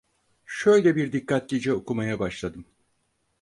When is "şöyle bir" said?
0.45-1.11